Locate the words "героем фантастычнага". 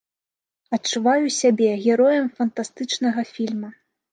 1.85-3.21